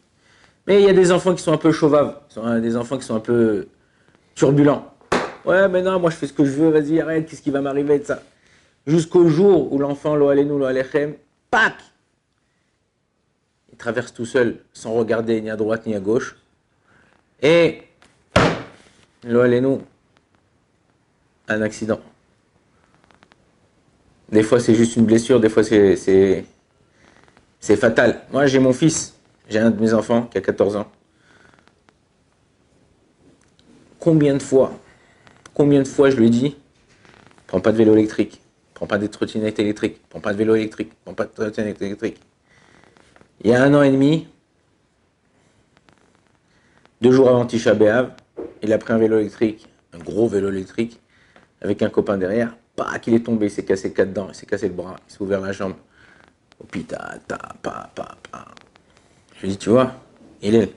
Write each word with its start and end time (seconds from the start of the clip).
Mais 0.67 0.81
il 0.81 0.85
y 0.85 0.89
a 0.89 0.93
des 0.93 1.11
enfants 1.11 1.33
qui 1.35 1.43
sont 1.43 1.53
un 1.53 1.57
peu 1.57 1.71
chauvaves, 1.71 2.19
des 2.61 2.77
enfants 2.77 2.97
qui 2.97 3.05
sont 3.05 3.15
un 3.15 3.19
peu 3.19 3.67
turbulents. 4.33 4.94
Ouais, 5.45 5.67
mais 5.67 5.83
non, 5.83 5.99
moi 5.99 6.09
je 6.09 6.15
fais 6.15 6.27
ce 6.27 6.33
que 6.33 6.43
je 6.43 6.51
veux, 6.51 6.69
vas-y, 6.69 6.99
arrête, 6.99 7.29
qu'est-ce 7.29 7.41
qui 7.41 7.51
va 7.51 7.61
m'arriver 7.61 7.99
de 7.99 8.03
ça? 8.03 8.23
Jusqu'au 8.87 9.27
jour 9.27 9.71
où 9.71 9.77
l'enfant, 9.77 10.15
lo 10.15 10.29
alenu, 10.29 10.57
lo 10.57 10.67
pac 11.51 11.75
Il 13.71 13.77
traverse 13.77 14.13
tout 14.13 14.25
seul, 14.25 14.57
sans 14.73 14.93
regarder 14.93 15.39
ni 15.41 15.49
à 15.51 15.55
droite 15.55 15.85
ni 15.85 15.93
à 15.93 15.99
gauche. 15.99 16.35
Et, 17.41 17.83
lo 19.23 19.41
alenu, 19.41 19.77
un 21.47 21.61
accident. 21.61 21.99
Des 24.31 24.41
fois 24.41 24.59
c'est 24.59 24.73
juste 24.73 24.95
une 24.95 25.05
blessure, 25.05 25.39
des 25.39 25.49
fois 25.49 25.63
c'est 25.63 26.45
fatal. 27.61 28.21
Moi 28.31 28.47
j'ai 28.47 28.57
mon 28.57 28.73
fils, 28.73 29.15
j'ai 29.47 29.59
un 29.59 29.69
de 29.69 29.79
mes 29.79 29.93
enfants 29.93 30.23
qui 30.23 30.39
a 30.39 30.41
14 30.41 30.75
ans. 30.75 30.91
Combien 33.99 34.33
de 34.33 34.41
fois, 34.41 34.71
combien 35.55 35.81
de 35.81 35.87
fois 35.87 36.11
je 36.11 36.17
lui 36.17 36.29
dis, 36.29 36.55
prends 37.47 37.61
pas 37.61 37.71
de 37.71 37.77
vélo 37.77 37.93
électrique, 37.93 38.41
prends 38.75 38.85
pas 38.85 38.99
de 38.99 39.07
trottinette 39.07 39.57
électrique, 39.57 39.99
prends 40.09 40.19
pas 40.19 40.33
de 40.33 40.37
vélo 40.37 40.53
électrique, 40.53 40.91
prends 41.03 41.15
pas 41.15 41.25
de 41.25 41.31
trottinette 41.31 41.81
électrique. 41.81 42.19
Il 43.43 43.49
y 43.49 43.55
a 43.55 43.63
un 43.63 43.73
an 43.73 43.81
et 43.81 43.91
demi, 43.91 44.27
deux 47.01 47.11
jours 47.11 47.29
avant 47.29 47.45
Tisha 47.45 47.73
B'Av, 47.73 48.11
il 48.61 48.71
a 48.71 48.77
pris 48.77 48.93
un 48.93 48.97
vélo 48.97 49.17
électrique, 49.17 49.67
un 49.93 49.99
gros 49.99 50.27
vélo 50.27 50.49
électrique, 50.49 50.99
avec 51.61 51.81
un 51.81 51.89
copain 51.89 52.17
derrière. 52.17 52.55
Pas 52.75 52.99
qu'il 52.99 53.13
est 53.13 53.25
tombé, 53.25 53.45
il 53.45 53.51
s'est 53.51 53.63
cassé 53.63 53.93
quatre 53.93 54.11
dents, 54.11 54.27
il 54.29 54.35
s'est 54.35 54.45
cassé 54.45 54.67
le 54.67 54.73
bras, 54.73 54.97
il 55.07 55.13
s'est 55.13 55.21
ouvert 55.21 55.39
la 55.39 55.53
jambe. 55.53 55.75
Hôpital, 56.61 57.21
ta, 57.27 57.37
pa, 57.61 57.89
pa, 57.95 58.17
pa. 58.31 58.45
Je 59.35 59.41
lui 59.41 59.49
dis, 59.49 59.57
tu 59.57 59.69
vois, 59.69 59.93
il 60.41 60.55
est. 60.55 60.73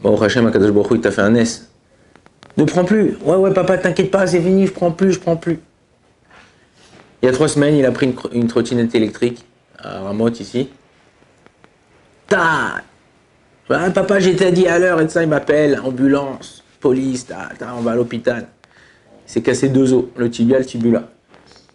Bon, 0.00 0.20
Hachem 0.20 0.46
Akadosh 0.46 0.86
il 0.92 1.00
t'a 1.00 1.10
fait 1.10 1.22
un 1.22 1.34
S. 1.34 1.69
Ne 2.60 2.66
prends 2.66 2.84
plus. 2.84 3.16
Ouais, 3.24 3.36
ouais, 3.36 3.54
papa, 3.54 3.78
t'inquiète 3.78 4.10
pas, 4.10 4.26
c'est 4.26 4.40
fini, 4.40 4.66
je 4.66 4.72
prends 4.72 4.90
plus, 4.92 5.12
je 5.12 5.18
prends 5.18 5.36
plus. 5.36 5.60
Il 7.22 7.26
y 7.26 7.28
a 7.30 7.32
trois 7.32 7.48
semaines, 7.48 7.74
il 7.74 7.86
a 7.86 7.90
pris 7.90 8.14
une, 8.32 8.48
trottinette 8.48 8.94
électrique 8.94 9.46
à 9.78 10.00
Ramot 10.00 10.28
ici. 10.28 10.68
Ta 12.28 12.82
Papa, 13.66 14.20
j'étais 14.20 14.52
dit 14.52 14.66
à 14.66 14.78
l'heure, 14.78 15.00
et 15.00 15.08
ça, 15.08 15.22
il 15.22 15.28
m'appelle, 15.30 15.80
ambulance, 15.82 16.62
police, 16.80 17.26
ta, 17.26 17.48
on 17.78 17.80
va 17.80 17.92
à 17.92 17.94
l'hôpital. 17.94 18.48
C'est 19.24 19.40
cassé 19.40 19.70
deux 19.70 19.94
os, 19.94 20.04
le 20.16 20.28
tibia, 20.30 20.58
le 20.58 20.66
tibula. 20.66 21.08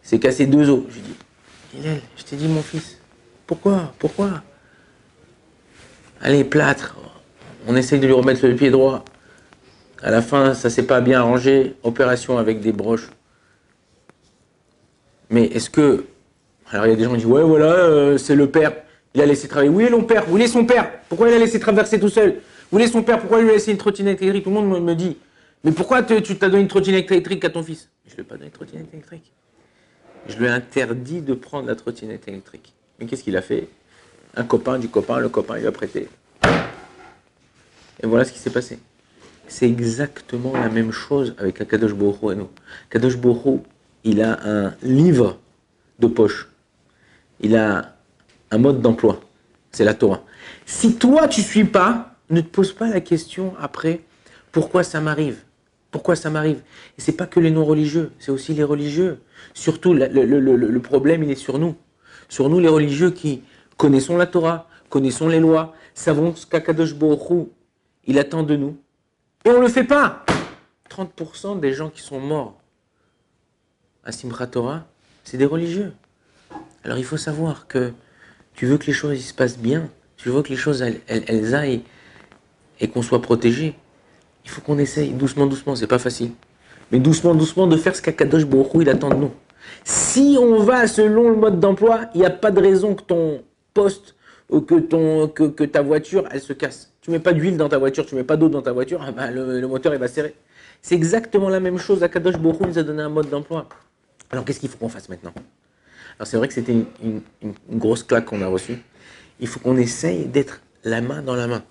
C'est 0.04 0.20
cassé 0.20 0.46
deux 0.46 0.70
os. 0.70 0.84
Je 0.90 1.00
dis, 1.00 1.16
Hillel, 1.80 2.02
je 2.16 2.24
t'ai 2.26 2.36
dit, 2.36 2.48
mon 2.48 2.62
fils, 2.62 3.00
pourquoi? 3.48 3.92
Pourquoi? 3.98 4.44
Allez, 6.22 6.44
plâtre. 6.44 6.96
On 7.66 7.76
essaye 7.76 8.00
de 8.00 8.06
lui 8.06 8.14
remettre 8.14 8.46
le 8.46 8.56
pied 8.56 8.70
droit. 8.70 9.04
À 10.06 10.12
la 10.12 10.22
fin, 10.22 10.54
ça 10.54 10.70
s'est 10.70 10.86
pas 10.86 11.02
bien 11.02 11.22
arrangé. 11.22 11.74
Opération 11.82 12.38
avec 12.38 12.60
des 12.60 12.72
broches. 12.72 13.10
Mais 15.32 15.46
est-ce 15.46 15.72
que. 15.72 16.06
Alors 16.70 16.86
il 16.86 16.92
y 16.92 16.94
a 16.94 16.96
des 16.96 17.06
gens 17.06 17.10
qui 17.14 17.18
disent 17.18 17.26
Ouais, 17.26 17.42
voilà, 17.42 17.74
euh, 17.74 18.20
c'est 18.20 18.36
le 18.36 18.48
père. 18.48 18.74
Il 19.16 19.22
a 19.22 19.26
laissé 19.26 19.48
travailler. 19.48 19.72
Où 19.72 19.82
est 19.82 20.02
père? 20.04 20.32
Où 20.32 20.38
est 20.38 20.46
son 20.46 20.64
père? 20.64 20.92
Pourquoi 21.10 21.30
il 21.30 21.34
a 21.34 21.40
laissé 21.40 21.60
traverser 21.60 22.00
tout 22.00 22.10
seul? 22.10 22.36
Où 22.72 22.78
est 22.78 22.86
son 22.86 23.02
père? 23.02 23.20
Pourquoi 23.20 23.40
il 23.40 23.46
lui 23.46 23.50
a 23.50 23.54
laissé 23.54 23.72
une 23.72 23.80
trottinette 23.80 24.22
électrique? 24.22 24.44
Tout 24.44 24.52
le 24.52 24.56
monde 24.62 24.84
me 24.84 24.94
dit 24.94 25.18
Mais 25.64 25.72
pourquoi 25.72 26.04
tu 26.04 26.22
t'as 26.38 26.50
donné 26.50 26.62
une 26.62 26.68
trottinette 26.68 27.10
électrique 27.10 27.44
à 27.44 27.50
ton 27.50 27.64
fils? 27.64 27.90
Je 28.06 28.12
ne 28.12 28.18
lui 28.18 28.22
ai 28.22 28.26
pas 28.26 28.36
donné 28.36 28.46
une 28.46 28.52
trottinette 28.52 28.94
électrique. 28.94 29.32
Je 30.28 30.38
lui 30.38 30.46
ai 30.46 30.50
interdit 30.50 31.22
de 31.22 31.34
prendre 31.34 31.68
la 31.68 31.76
trottinette 31.76 32.28
électrique. 32.28 32.76
Mais 33.00 33.08
qu'est-ce 33.08 33.24
qu'il 33.24 33.38
a 33.38 33.42
fait? 33.42 33.70
Un 34.36 34.44
copain 34.44 34.78
du 34.78 34.88
copain, 34.88 35.18
le 35.18 35.30
copain, 35.30 35.58
il 35.58 35.66
a 35.66 35.72
prêté. 35.72 36.08
Et 38.04 38.06
voilà 38.06 38.24
ce 38.24 38.32
qui 38.32 38.38
s'est 38.38 38.52
passé. 38.52 38.78
C'est 39.48 39.68
exactement 39.68 40.54
la 40.54 40.70
même 40.70 40.92
chose 40.92 41.36
avec 41.38 41.62
Akadosh 41.62 41.94
Boro 41.94 42.32
et 42.32 42.36
nous. 42.36 42.50
Akadosh 42.90 43.18
Boro, 43.18 43.64
il 44.04 44.22
a 44.22 44.40
un 44.44 44.74
livre 44.84 45.40
de 46.00 46.08
poche. 46.08 46.50
Il 47.40 47.56
a 47.56 47.96
un 48.52 48.58
mode 48.58 48.82
d'emploi. 48.82 49.22
C'est 49.72 49.84
la 49.84 49.94
Torah. 49.94 50.24
Si 50.66 50.96
toi, 50.96 51.28
tu 51.28 51.42
ne 51.42 51.46
suis 51.46 51.66
pas, 51.66 52.16
ne 52.30 52.42
te 52.42 52.48
pose 52.48 52.74
pas 52.74 52.90
la 52.90 53.02
question 53.02 53.54
après 53.60 54.02
pourquoi 54.52 54.84
ça 54.84 55.02
m'arrive? 55.02 55.40
Pourquoi 55.92 56.16
ça 56.16 56.30
m'arrive? 56.30 56.62
Et 56.98 57.02
c'est 57.02 57.12
pas 57.12 57.26
que 57.26 57.40
les 57.40 57.52
non-religieux, 57.52 58.12
c'est 58.20 58.32
aussi 58.32 58.54
les 58.54 58.64
religieux. 58.64 59.20
Surtout, 59.54 59.94
le, 59.94 60.80
problème, 60.80 61.24
il 61.24 61.32
est 61.32 61.36
sur 61.36 61.60
nous 61.60 61.76
sur 62.30 62.50
nous 62.50 62.60
les 62.60 62.68
religieux 62.68 63.12
qui 63.12 63.44
connaissons 63.78 64.18
la 64.18 64.26
Torah, 64.26 64.68
connaissons 64.90 65.28
les 65.28 65.40
lois, 65.40 65.74
savons 65.94 66.36
ce 66.36 66.46
qu'Akadosh 66.46 66.94
Baruch 66.94 67.48
il 68.08 68.20
attend 68.20 68.44
de 68.44 68.56
nous. 68.56 68.78
Et 69.46 69.50
on 69.50 69.58
ne 69.58 69.60
le 69.60 69.68
fait 69.68 69.84
pas 69.84 70.26
30% 70.90 71.60
des 71.60 71.72
gens 71.72 71.92
qui 71.92 72.02
sont 72.02 72.20
morts 72.20 72.60
à 74.04 74.12
Simchat 74.12 74.48
Torah, 74.48 74.86
c'est 75.24 75.38
des 75.38 75.46
religieux. 75.46 75.94
Alors 76.84 76.98
il 76.98 77.04
faut 77.04 77.18
savoir 77.18 77.68
que 77.68 77.94
tu 78.56 78.66
veux 78.66 78.80
que 78.80 78.88
les 78.88 78.94
choses 78.94 79.20
se 79.20 79.36
passent 79.36 79.60
bien, 79.60 79.88
tu 80.18 80.30
veux 80.30 80.42
que 80.42 80.50
les 80.50 80.56
choses 80.56 80.82
elles, 80.82 81.56
aillent 81.56 81.84
et 82.80 82.88
qu'on 82.88 83.04
soit 83.04 83.22
protégé. 83.22 83.76
Il 84.46 84.50
faut 84.50 84.62
qu'on 84.62 84.80
essaye 84.80 85.12
doucement, 85.12 85.46
doucement, 85.46 85.76
c'est 85.76 85.86
pas 85.86 86.00
facile. 86.00 86.32
Mais 86.92 86.98
doucement, 86.98 87.36
doucement 87.36 87.68
de 87.68 87.78
faire 87.78 87.96
ce 87.96 88.02
qu'Akadosh 88.02 88.46
Baruch 88.46 88.72
il 88.82 88.90
attend 88.90 89.10
de 89.10 89.16
nous. 89.16 89.32
Si 89.84 90.38
on 90.40 90.60
va 90.64 90.88
selon 90.88 91.30
le 91.30 91.36
mode 91.36 91.60
d'emploi, 91.60 92.02
il 92.16 92.22
n'y 92.22 92.26
a 92.26 92.32
pas 92.32 92.50
de 92.50 92.62
raison 92.62 92.96
que 92.96 93.04
ton 93.04 93.44
poste 93.76 94.16
ou 94.50 94.62
que, 94.62 94.76
que, 95.28 95.64
ta 95.66 95.84
voiture, 95.84 96.28
elle 96.32 96.42
se 96.42 96.54
casse. 96.54 96.95
Tu 97.06 97.12
mets 97.12 97.20
pas 97.20 97.34
d'huile 97.34 97.56
dans 97.56 97.70
ta 97.70 97.78
voiture, 97.78 98.04
tu 98.04 98.16
mets 98.16 98.24
pas 98.24 98.36
d'eau 98.36 98.50
dans 98.50 98.64
ta 98.64 98.72
voiture, 98.72 99.00
ah 99.06 99.12
bah, 99.16 99.30
le, 99.30 99.68
moteur, 99.68 99.94
il 99.94 100.00
va 100.00 100.08
serrer. 100.08 100.34
C'est 100.82 100.96
exactement 100.96 101.50
la 101.50 101.60
même 101.60 101.78
chose. 101.78 102.02
Akadosh 102.02 102.34
Hu 102.34 102.40
nous 102.40 102.80
a 102.80 102.82
donné 102.82 103.04
un 103.04 103.10
mode 103.10 103.30
d'emploi. 103.30 103.70
Alors 104.32 104.44
qu'est-ce 104.44 104.60
qu'il 104.60 104.70
faut 104.70 104.78
qu'on 104.80 104.90
fasse 104.90 105.08
maintenant? 105.08 105.32
Alors 106.18 106.26
c'est 106.26 106.38
vrai 106.38 106.48
que 106.48 106.56
c'était 106.56 106.74
une, 107.04 107.22
grosse 107.70 108.02
claque 108.02 108.26
qu'on 108.26 108.42
a 108.42 108.48
reçue. 108.48 108.82
Il 109.40 109.48
faut 109.48 109.60
qu'on 109.60 109.78
essaye 109.78 110.26
d'être 110.26 110.62
la 110.84 111.00
main 111.02 111.22
dans 111.22 111.36
la 111.36 111.46
main. 111.46 111.62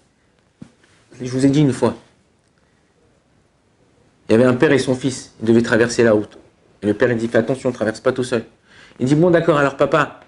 Je 1.21 1.29
vous 1.29 1.45
ai 1.45 1.49
dit 1.49 1.63
une 1.63 1.73
fois, 1.73 1.97
il 4.29 4.33
y 4.33 4.35
avait 4.37 4.45
un 4.45 4.55
père 4.55 4.71
et 4.71 4.79
son 4.79 4.95
fils, 4.95 5.35
ils 5.41 5.47
devaient 5.49 5.63
traverser 5.63 6.05
la 6.05 6.13
route. 6.13 6.39
Et 6.83 6.87
le 6.87 6.95
père, 6.95 7.11
il 7.11 7.19
dit, 7.19 7.27
fais 7.27 7.39
attention, 7.39 7.73
traverse 7.73 7.99
pas 7.99 8.13
tout 8.13 8.23
seul. 8.23 8.45
Il 9.01 9.07
dit, 9.07 9.17
bon 9.17 9.31
d'accord, 9.31 9.59
alors 9.59 9.77
papa, 9.77 10.21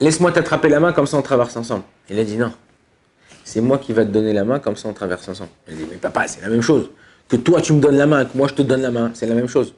laisse-moi 0.00 0.32
t'attraper 0.32 0.68
la 0.68 0.80
main, 0.80 0.92
comme 0.92 1.06
ça 1.06 1.16
on 1.16 1.22
traverse 1.22 1.56
ensemble. 1.56 1.84
Il 2.10 2.18
a 2.18 2.24
dit, 2.24 2.36
non, 2.36 2.52
c'est 3.44 3.60
moi 3.60 3.78
qui 3.78 3.92
va 3.92 4.04
te 4.04 4.10
donner 4.10 4.32
la 4.32 4.44
main, 4.44 4.58
comme 4.58 4.76
ça 4.76 4.88
on 4.88 4.92
traverse 4.92 5.28
ensemble. 5.28 5.50
Il 5.68 5.74
a 5.74 5.76
dit, 5.76 5.86
mais 5.90 5.96
papa, 5.96 6.26
c'est 6.28 6.42
la 6.42 6.48
même 6.48 6.62
chose. 6.62 6.90
Que 7.28 7.36
toi, 7.36 7.60
tu 7.60 7.72
me 7.72 7.80
donnes 7.80 7.96
la 7.96 8.06
main, 8.06 8.24
que 8.24 8.36
moi, 8.36 8.48
je 8.48 8.54
te 8.54 8.62
donne 8.62 8.82
la 8.82 8.90
main, 8.90 9.10
c'est 9.14 9.26
la 9.26 9.34
même 9.34 9.48
chose. 9.48 9.74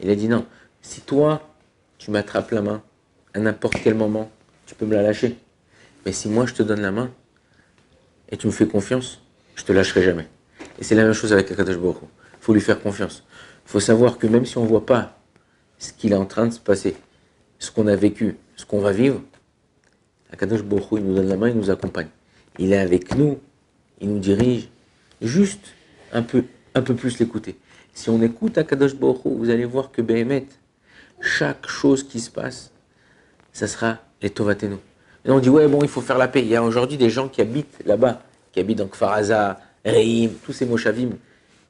Il 0.00 0.10
a 0.10 0.14
dit, 0.14 0.28
non, 0.28 0.44
si 0.82 1.00
toi, 1.00 1.42
tu 1.98 2.10
m'attrapes 2.10 2.50
la 2.50 2.62
main, 2.62 2.82
à 3.34 3.38
n'importe 3.38 3.76
quel 3.82 3.94
moment, 3.94 4.30
tu 4.66 4.74
peux 4.74 4.86
me 4.86 4.94
la 4.94 5.02
lâcher. 5.02 5.36
Mais 6.04 6.12
si 6.12 6.28
moi, 6.28 6.46
je 6.46 6.54
te 6.54 6.62
donne 6.62 6.80
la 6.80 6.90
main, 6.90 7.10
et 8.30 8.36
tu 8.36 8.46
me 8.46 8.52
fais 8.52 8.66
confiance, 8.66 9.22
je 9.54 9.64
te 9.64 9.72
lâcherai 9.72 10.02
jamais. 10.02 10.28
Et 10.78 10.84
c'est 10.84 10.94
la 10.94 11.04
même 11.04 11.12
chose 11.12 11.32
avec 11.32 11.50
Akadash 11.50 11.76
Baruch 11.76 11.96
Il 12.02 12.08
faut 12.40 12.52
lui 12.52 12.60
faire 12.60 12.80
confiance. 12.80 13.24
Il 13.66 13.70
faut 13.70 13.80
savoir 13.80 14.18
que 14.18 14.26
même 14.26 14.46
si 14.46 14.58
on 14.58 14.64
ne 14.64 14.68
voit 14.68 14.86
pas 14.86 15.18
ce 15.78 15.92
qu'il 15.92 16.12
est 16.12 16.16
en 16.16 16.26
train 16.26 16.46
de 16.46 16.52
se 16.52 16.60
passer, 16.60 16.96
ce 17.58 17.70
qu'on 17.70 17.86
a 17.86 17.96
vécu, 17.96 18.36
ce 18.56 18.64
qu'on 18.64 18.80
va 18.80 18.92
vivre, 18.92 19.20
Akadash 20.32 20.62
Baruch 20.62 20.86
il 20.92 21.04
nous 21.04 21.14
donne 21.14 21.28
la 21.28 21.36
main, 21.36 21.48
il 21.48 21.56
nous 21.56 21.70
accompagne. 21.70 22.08
Il 22.58 22.72
est 22.72 22.78
avec 22.78 23.16
nous, 23.16 23.38
il 24.00 24.10
nous 24.12 24.18
dirige. 24.18 24.68
Juste 25.20 25.74
un 26.12 26.22
peu, 26.22 26.44
un 26.74 26.82
peu 26.82 26.94
plus 26.94 27.18
l'écouter. 27.18 27.56
Si 27.94 28.10
on 28.10 28.22
écoute 28.22 28.58
Akadosh 28.58 28.94
Baruch 28.94 29.22
vous 29.24 29.50
allez 29.50 29.64
voir 29.64 29.90
que 29.90 30.02
Behemet, 30.02 30.46
chaque 31.20 31.66
chose 31.66 32.04
qui 32.04 32.20
se 32.20 32.30
passe, 32.30 32.70
ça 33.52 33.66
sera 33.66 33.98
les 34.22 34.30
Tovatenu. 34.30 34.76
Et 35.24 35.30
on 35.30 35.40
dit, 35.40 35.48
ouais, 35.48 35.66
bon, 35.66 35.80
il 35.82 35.88
faut 35.88 36.00
faire 36.00 36.18
la 36.18 36.28
paix. 36.28 36.42
Il 36.42 36.48
y 36.48 36.56
a 36.56 36.62
aujourd'hui 36.62 36.96
des 36.96 37.10
gens 37.10 37.28
qui 37.28 37.40
habitent 37.40 37.82
là-bas, 37.84 38.22
qui 38.52 38.60
habitent 38.60 38.78
dans 38.78 38.86
Kfaraza, 38.86 39.60
Reim, 39.84 40.30
tous 40.44 40.52
ces 40.52 40.64
Moshavim, 40.64 41.10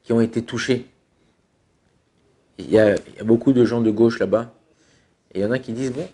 qui 0.03 0.13
ont 0.13 0.21
été 0.21 0.43
touchés. 0.43 0.85
Il 2.57 2.69
y, 2.69 2.79
a, 2.79 2.95
beaucoup 3.23 3.53
de 3.53 3.65
gens 3.65 3.81
de 3.81 3.89
gauche 3.89 4.19
là-bas. 4.19 4.53
Et 5.33 5.39
il 5.39 5.41
y 5.41 5.45
en 5.45 5.51
a 5.51 5.59
qui 5.59 5.71
disent, 5.71 5.93
bon, 5.93 6.07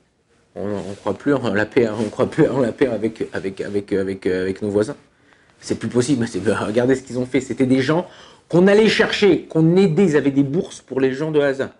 on 0.56 0.68
ne 0.68 0.96
croit 0.96 1.14
plus 1.14 1.34
en 1.34 1.54
la 1.54 1.66
paix, 1.66 1.86
hein. 1.86 1.96
on 2.00 2.10
croit 2.10 2.30
plus 2.30 2.48
en 2.48 2.60
la 2.60 2.72
paix 2.72 2.88
avec, 2.88 3.28
avec, 3.34 3.60
avec, 3.62 3.92
avec, 3.92 4.26
avec 4.26 4.62
nos 4.62 4.70
voisins. 4.70 4.96
C'est 5.60 5.76
plus 5.76 5.90
possible. 5.90 6.26
Regardez 6.66 6.96
ce 6.96 7.04
qu'ils 7.04 7.20
ont 7.20 7.26
fait. 7.26 7.42
C'était 7.42 7.66
des 7.66 7.82
gens 7.82 8.08
qu'on 8.50 8.68
allait 8.68 8.88
chercher, 8.88 9.44
qu'on 9.44 9.76
aidait. 9.76 10.06
Ils 10.06 10.18
avaient 10.18 10.32
des 10.32 10.44
bourses 10.44 10.82
pour 10.82 11.02
les 11.02 11.14
gens 11.14 11.32
de 11.32 11.40
Haza. 11.40 11.72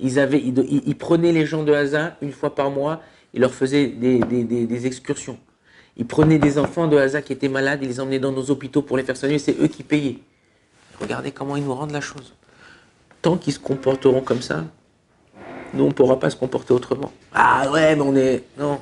Ils, 0.00 0.18
avaient, 0.18 0.40
ils, 0.40 0.96
prenaient 0.96 1.32
les 1.32 1.46
gens 1.46 1.62
de 1.62 1.72
Haza 1.72 2.16
une 2.20 2.32
fois 2.32 2.54
par 2.54 2.70
mois. 2.70 3.00
Ils 3.32 3.40
leur 3.40 3.54
faisaient 3.54 3.86
des, 3.86 4.18
des, 4.18 4.86
excursions. 4.86 5.38
Ils 5.96 6.06
prenaient 6.06 6.38
des 6.38 6.58
enfants 6.58 6.88
de 6.88 6.96
Haza 6.96 7.22
qui 7.22 7.32
étaient 7.32 7.48
malades. 7.48 7.80
Ils 7.82 7.88
les 7.88 8.00
emmenaient 8.00 8.18
dans 8.18 8.32
nos 8.32 8.50
hôpitaux 8.50 8.82
pour 8.82 8.96
les 8.96 9.04
faire 9.04 9.16
soigner. 9.16 9.38
C'est 9.38 9.56
eux 9.60 9.68
qui 9.68 9.84
payaient. 9.84 10.18
Regardez 11.00 11.30
comment 11.30 11.56
ils 11.56 11.64
nous 11.64 11.74
rendent 11.74 11.92
la 11.92 12.00
chose. 12.00 12.34
Tant 13.22 13.36
qu'ils 13.36 13.52
se 13.52 13.60
comporteront 13.60 14.20
comme 14.20 14.42
ça, 14.42 14.64
nous, 15.74 15.84
on 15.84 15.88
ne 15.88 15.92
pourra 15.92 16.20
pas 16.20 16.30
se 16.30 16.36
comporter 16.36 16.72
autrement. 16.72 17.12
Ah 17.34 17.70
ouais, 17.70 17.94
mais 17.96 18.02
on 18.02 18.14
est... 18.14 18.44
Non. 18.58 18.78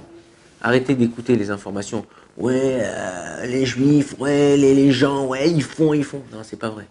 Arrêtez 0.63 0.95
d'écouter 0.95 1.37
les 1.37 1.51
informations. 1.51 2.05
Ouais, 2.37 2.81
euh, 2.83 3.47
les 3.47 3.65
juifs, 3.65 4.19
ouais, 4.19 4.57
les, 4.57 4.93
gens, 4.93 5.27
ouais, 5.27 5.51
ils 5.51 5.63
font, 5.63 5.95
ils 5.95 6.05
font. 6.05 6.23
Non, 6.33 6.41
c'est 6.43 6.59
pas 6.59 6.69
vrai. 6.69 6.87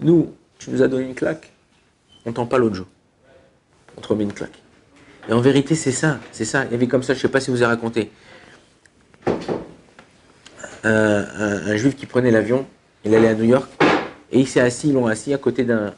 Nous, 0.00 0.32
tu 0.58 0.70
nous 0.70 0.82
as 0.82 0.88
donné 0.88 1.04
une 1.04 1.14
claque, 1.14 1.52
on 2.26 2.32
tend 2.32 2.46
pas 2.46 2.58
l'autre 2.58 2.74
jour. 2.74 2.86
On 3.96 4.00
te 4.00 4.08
remet 4.08 4.24
une 4.24 4.32
claque. 4.32 4.62
Et 5.28 5.32
en 5.32 5.40
vérité, 5.40 5.74
c'est 5.74 5.92
ça, 5.92 6.18
c'est 6.32 6.44
ça. 6.44 6.64
Il 6.64 6.72
y 6.72 6.74
avait 6.74 6.88
comme 6.88 7.02
ça, 7.02 7.14
je 7.14 7.18
ne 7.18 7.22
sais 7.22 7.28
pas 7.28 7.40
si 7.40 7.50
vous 7.50 7.62
avez 7.62 7.72
raconté. 7.72 8.10
Un, 10.84 11.76
juif 11.76 11.94
qui 11.94 12.06
prenait 12.06 12.30
l'avion, 12.30 12.66
il 13.04 13.14
allait 13.14 13.28
à 13.28 13.34
New 13.34 13.44
York, 13.44 13.70
et 14.32 14.40
il 14.40 14.48
s'est 14.48 14.60
assis, 14.60 14.88
ils 14.88 14.94
l'ont 14.94 15.06
assis 15.06 15.32
à 15.32 15.38
côté 15.38 15.64
d'un 15.64 15.94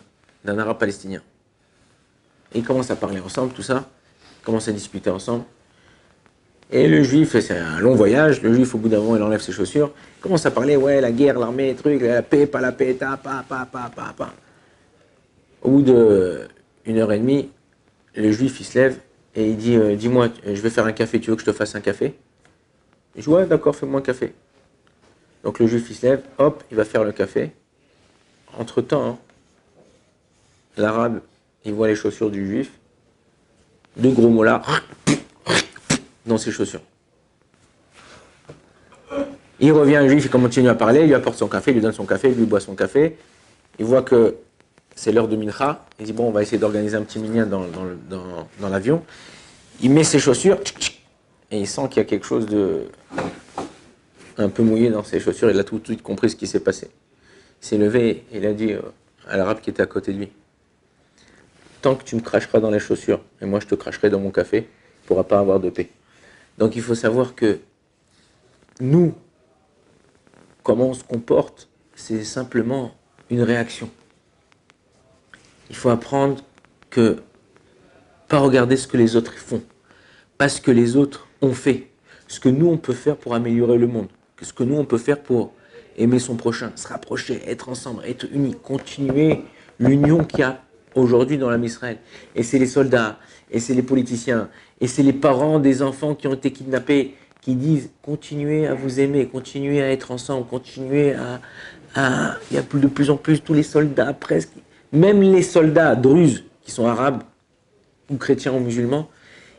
arabe 0.59 0.79
palestinien. 0.79 1.23
Ils 2.55 2.65
commencent 2.65 2.91
à 2.91 2.97
parler 2.97 3.21
ensemble, 3.21 3.53
tout 3.53 3.63
ça. 3.63 3.85
Ils 4.41 4.45
commencent 4.45 4.69
à 4.69 4.73
discuter 4.73 5.11
ensemble. 5.11 5.45
Et 6.71 6.89
le 6.89 7.03
juif, 7.03 7.39
c'est 7.39 7.59
un 7.59 7.79
long 7.79 7.95
voyage, 7.95 8.43
le 8.43 8.53
juif, 8.53 8.75
au 8.75 8.79
bout 8.79 8.89
d'un 8.89 8.99
moment, 8.99 9.17
il 9.17 9.23
enlève 9.23 9.41
ses 9.41 9.53
chaussures, 9.53 9.93
il 10.19 10.23
commence 10.23 10.47
à 10.47 10.51
parler, 10.51 10.77
ouais, 10.77 11.01
la 11.01 11.13
guerre, 11.13 11.39
l'armée, 11.39 11.75
truc, 11.75 12.01
la 12.01 12.23
paix, 12.23 12.47
pas 12.47 12.61
la 12.61 12.73
paix, 12.73 12.95
ta, 12.95 13.17
pa, 13.17 13.45
pa, 13.49 13.69
pa, 13.71 13.91
pa. 13.95 14.33
Au 15.63 15.71
bout 15.71 15.83
d'une 15.83 16.99
heure 16.99 17.13
et 17.13 17.19
demie, 17.19 17.51
le 18.17 18.33
juif, 18.33 18.59
il 18.61 18.65
se 18.65 18.79
lève 18.79 18.99
et 19.37 19.51
il 19.51 19.57
dit, 19.57 19.77
euh, 19.77 19.95
dis-moi, 19.95 20.31
je 20.45 20.61
vais 20.61 20.71
faire 20.71 20.87
un 20.87 20.93
café, 20.93 21.21
tu 21.21 21.31
veux 21.31 21.37
que 21.37 21.43
je 21.43 21.47
te 21.47 21.53
fasse 21.53 21.75
un 21.75 21.81
café? 21.81 22.15
Je 23.15 23.23
dis, 23.23 23.29
ouais, 23.29 23.47
d'accord, 23.47 23.77
fais-moi 23.77 24.01
un 24.01 24.03
café. 24.03 24.35
Donc 25.45 25.59
le 25.59 25.67
juif, 25.67 25.87
il 25.91 25.95
se 25.95 26.07
lève, 26.07 26.23
hop, 26.39 26.65
il 26.71 26.77
va 26.77 26.85
faire 26.85 27.05
le 27.05 27.13
café. 27.13 27.53
Entre-temps, 28.59 29.07
hein, 29.07 29.19
l'arabe, 30.77 31.21
il 31.65 31.73
voit 31.73 31.89
les 31.89 31.95
chaussures 31.95 32.31
du 32.31 32.47
juif, 32.47 32.73
deux 33.97 34.11
gros 34.11 34.29
mots 34.29 34.45
là, 34.45 34.63
dans 36.27 36.39
ses 36.39 36.51
chaussures. 36.51 36.83
Il 39.61 39.73
revient, 39.73 40.01
le 40.03 40.09
juif, 40.09 40.25
il 40.25 40.31
continue 40.31 40.69
à 40.69 40.75
parler, 40.75 41.01
il 41.01 41.07
lui 41.07 41.15
apporte 41.15 41.39
son 41.39 41.49
café, 41.49 41.71
il 41.71 41.75
lui 41.75 41.81
donne 41.81 41.93
son 41.93 42.07
café, 42.07 42.29
il 42.29 42.35
lui 42.35 42.45
boit 42.45 42.61
son 42.61 42.75
café. 42.75 43.17
Il 43.79 43.85
voit 43.85 44.03
que 44.03 44.37
c'est 44.95 45.13
l'heure 45.13 45.29
de 45.29 45.37
Mincha. 45.37 45.85
Il 46.01 46.07
dit, 46.07 46.13
bon, 46.13 46.29
on 46.29 46.31
va 46.33 46.43
essayer 46.43 46.59
d'organiser 46.59 46.97
un 46.97 47.03
petit 47.03 47.19
minyan 47.19 47.47
dans, 47.47 47.65
dans, 48.61 48.69
l'avion. 48.69 49.03
Il 49.81 49.91
met 49.91 50.05
ses 50.05 50.19
chaussures, 50.19 50.59
et 51.51 51.61
il 51.61 51.67
sent 51.69 51.89
qu'il 51.89 51.99
y 51.99 52.01
a 52.01 52.05
quelque 52.05 52.27
chose 52.27 52.47
de 52.47 52.83
un 54.37 54.49
peu 54.49 54.63
mouillé 54.63 54.91
dans 54.91 55.05
ses 55.05 55.21
chaussures. 55.21 55.51
Il 55.51 55.59
a 55.59 55.65
tout 55.65 55.79
de 55.79 55.85
suite 55.87 56.03
compris 56.03 56.31
ce 56.31 56.37
qui 56.37 56.47
s'est 56.47 56.61
passé. 56.61 56.91
Il 57.63 57.67
s'est 57.67 57.79
levé 57.79 58.25
et 58.33 58.39
il 58.39 58.47
a 58.47 58.53
dit 58.53 58.73
euh, 58.73 58.81
à 59.29 59.37
l'arabe 59.37 59.61
qui 59.61 59.71
était 59.71 59.83
à 59.83 59.87
côté 59.87 60.13
de 60.13 60.19
lui, 60.19 60.29
tant 61.85 61.97
que 61.97 62.05
tu 62.05 62.17
me 62.17 62.23
cracheras 62.23 62.61
dans 62.61 62.71
les 62.71 62.79
chaussures, 62.79 63.21
et 63.43 63.45
moi 63.45 63.61
je 63.61 63.67
te 63.67 63.75
cracherai 63.75 64.09
dans 64.09 64.19
mon 64.19 64.31
café, 64.31 64.71
tu 65.07 65.13
ne 65.13 65.21
pas 65.23 65.39
avoir 65.39 65.61
de 65.61 65.69
paix. 65.69 65.91
Donc 66.57 66.77
il 66.77 66.83
faut 66.83 66.95
savoir 66.95 67.35
que 67.35 67.59
nous, 68.81 69.13
comment 70.63 70.89
on 70.89 70.95
se 70.95 71.05
comporte, 71.05 71.69
c'est 71.95 72.25
simplement 72.25 72.95
une 73.29 73.43
réaction. 73.43 73.91
Il 75.69 75.77
faut 75.77 75.91
apprendre 75.91 76.43
que 76.89 77.19
pas 78.29 78.39
regarder 78.39 78.79
ce 78.79 78.87
que 78.87 78.97
les 78.97 79.15
autres 79.15 79.35
font, 79.35 79.63
pas 80.39 80.49
ce 80.49 80.63
que 80.63 80.71
les 80.71 80.97
autres 80.97 81.29
ont 81.43 81.53
fait, 81.53 81.91
ce 82.29 82.41
que 82.41 82.49
nous 82.49 82.67
on 82.67 82.79
peut 82.79 82.95
faire 82.95 83.19
pour 83.19 83.35
améliorer 83.35 83.77
le 83.77 83.89
monde, 83.89 84.09
ce 84.41 84.55
que 84.55 84.65
nous 84.65 84.77
on 84.77 84.87
peut 84.87 84.97
faire 84.97 85.23
pour 85.23 85.53
aimer 85.99 86.19
son 86.19 86.37
prochain, 86.37 86.73
se 86.77 86.89
rapprocher, 86.89 87.43
être 87.47 87.69
ensemble, 87.69 88.03
être 88.07 88.27
unis, 88.33 88.57
continuer 88.63 89.43
l'union 89.79 90.25
qu'il 90.25 90.41
y 90.41 90.45
a 90.45 90.64
aujourd'hui 90.95 91.39
dans 91.39 91.51
l'âme 91.51 91.65
Israël. 91.65 91.99
Et 92.35 92.43
c'est 92.43 92.59
les 92.59 92.67
soldats, 92.67 93.19
et 93.51 93.61
c'est 93.61 93.75
les 93.75 93.83
politiciens, 93.83 94.49
et 94.81 94.87
c'est 94.87 95.03
les 95.03 95.13
parents 95.13 95.59
des 95.59 95.83
enfants 95.83 96.15
qui 96.15 96.27
ont 96.27 96.35
été 96.35 96.51
kidnappés 96.51 97.15
qui 97.41 97.55
disent 97.57 97.91
continuez 98.03 98.67
à 98.67 98.75
vous 98.75 99.01
aimer, 99.01 99.27
continuez 99.27 99.83
à 99.83 99.91
être 99.91 100.11
ensemble, 100.11 100.47
continuez 100.47 101.15
à... 101.15 101.41
Il 102.51 102.57
y 102.57 102.59
a 102.59 102.63
de 102.63 102.87
plus 102.89 103.11
en 103.11 103.17
plus 103.17 103.41
tous 103.41 103.55
les 103.55 103.63
soldats 103.63 104.13
presque 104.15 104.51
même 104.95 105.21
les 105.21 105.43
soldats 105.43 105.97
druzes, 105.97 106.45
qui 106.63 106.71
sont 106.71 106.87
arabes, 106.87 107.23
ou 108.09 108.17
chrétiens 108.17 108.53
ou 108.53 108.61
musulmans, 108.61 109.11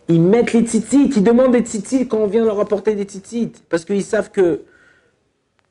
ils 0.08 0.22
mettent 0.22 0.54
les 0.54 0.62
tzitzit, 0.62 1.12
ils 1.16 1.24
demandent 1.24 1.52
des 1.52 1.60
tzitzit 1.60 2.08
quand 2.08 2.20
on 2.20 2.28
vient 2.28 2.46
leur 2.46 2.60
apporter 2.60 2.96
des 2.96 3.04
tzitzit, 3.04 3.52
parce 3.70 3.86
qu'ils 3.86 4.04
savent 4.04 4.32
que 4.32 4.62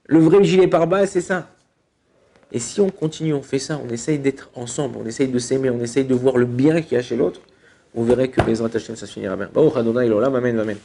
le 0.06 0.18
vrai 0.18 0.44
gilet 0.44 0.68
pare-balles, 0.68 1.08
c'est 1.08 1.22
ça. 1.22 1.48
Et 2.52 2.58
si 2.58 2.80
on 2.80 2.90
continue, 2.90 3.34
on 3.34 3.42
fait 3.42 3.58
ça, 3.58 3.80
on 3.84 3.88
essaye 3.92 4.18
d'être 4.18 4.50
ensemble, 4.54 4.98
on 5.02 5.06
essaye 5.06 5.28
de 5.28 5.38
s'aimer, 5.38 5.70
on 5.70 5.80
essaye 5.80 6.04
de 6.04 6.14
voir 6.14 6.36
le 6.36 6.46
bien 6.46 6.80
qu'il 6.82 6.96
y 6.96 7.00
a 7.00 7.02
chez 7.02 7.16
l'autre, 7.16 7.40
on 7.94 8.02
verrait 8.02 8.28
que 8.28 8.42
Bezrat 8.42 8.70
Hashem, 8.74 8.96
ça 8.96 9.06
se 9.06 9.12
finira 9.12 9.36
bien. 9.36 9.48
Amen, 9.54 10.58
amen. 10.58 10.76